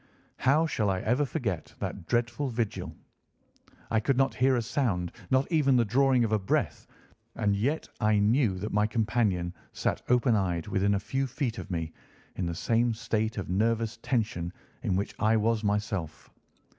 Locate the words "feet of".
11.27-11.69